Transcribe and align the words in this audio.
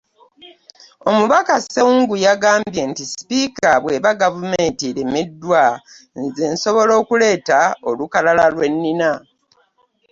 Omubaka 1.09 1.53
Ssewungu 1.61 2.15
yagambye 2.25 2.81
nti, 2.89 3.03
‘’Sipiika 3.11 3.69
bw’eba 3.81 4.11
gavumenti 4.21 4.83
eremeddwa, 4.91 5.63
nze 6.21 6.45
nsobola 6.53 6.93
okuleeta 7.01 7.59
olukalala 7.89 8.45
lwe 8.53 8.67
nnina.” 8.73 9.11